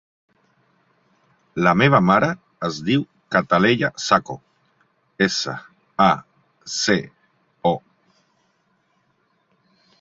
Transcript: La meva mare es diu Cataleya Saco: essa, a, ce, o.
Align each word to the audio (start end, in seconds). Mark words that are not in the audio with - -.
La 1.67 1.73
meva 1.81 1.99
mare 2.05 2.29
es 2.69 2.79
diu 2.87 3.03
Cataleya 3.35 3.91
Saco: 4.05 4.39
essa, 5.29 5.55
a, 6.09 6.11
ce, 6.79 6.99
o. 7.75 7.77